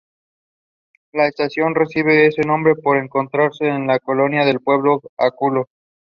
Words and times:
La 1.13 1.27
estación 1.27 1.75
recibe 1.75 2.25
ese 2.25 2.41
nombre 2.41 2.73
por 2.73 2.97
encontrarse 2.97 3.67
en 3.67 3.85
la 3.85 3.99
colonia 3.99 4.41
Pueblo 4.63 4.99
Aculco. 5.15 5.69